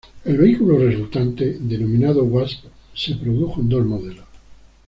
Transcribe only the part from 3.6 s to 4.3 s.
en dos modelos.